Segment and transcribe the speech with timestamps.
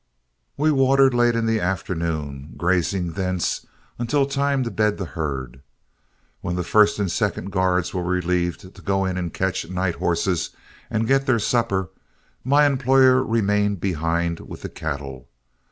[0.57, 3.67] We watered late in the afternoon, grazing thence
[3.99, 5.61] until time to bed the herd.
[6.41, 10.55] When the first and second guards were relieved to go in and catch night horses
[10.89, 11.91] and get their supper,
[12.43, 15.27] my employer remained behind with the cattle.